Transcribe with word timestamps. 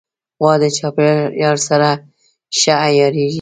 غوا 0.41 0.53
د 0.61 0.63
چاپېریال 0.77 1.57
سره 1.69 1.89
ښه 2.59 2.73
عیارېږي. 2.85 3.29